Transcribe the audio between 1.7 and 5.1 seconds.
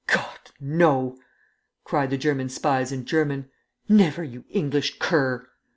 cried the German spies in German. "Never, you English